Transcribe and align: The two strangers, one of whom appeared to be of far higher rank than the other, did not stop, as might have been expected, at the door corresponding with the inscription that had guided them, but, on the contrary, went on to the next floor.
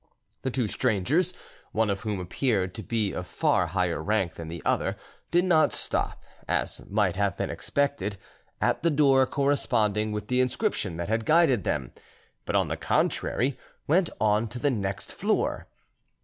The 0.41 0.49
two 0.49 0.67
strangers, 0.67 1.31
one 1.73 1.91
of 1.91 2.01
whom 2.01 2.19
appeared 2.19 2.73
to 2.73 2.81
be 2.81 3.13
of 3.13 3.27
far 3.27 3.67
higher 3.67 4.01
rank 4.01 4.33
than 4.33 4.47
the 4.47 4.63
other, 4.65 4.97
did 5.29 5.45
not 5.45 5.71
stop, 5.73 6.23
as 6.47 6.81
might 6.89 7.17
have 7.17 7.37
been 7.37 7.51
expected, 7.51 8.17
at 8.59 8.81
the 8.81 8.89
door 8.89 9.27
corresponding 9.27 10.11
with 10.11 10.27
the 10.27 10.41
inscription 10.41 10.97
that 10.97 11.07
had 11.07 11.23
guided 11.23 11.65
them, 11.65 11.91
but, 12.45 12.55
on 12.55 12.67
the 12.67 12.77
contrary, 12.77 13.59
went 13.85 14.09
on 14.19 14.47
to 14.47 14.57
the 14.57 14.71
next 14.71 15.13
floor. 15.13 15.67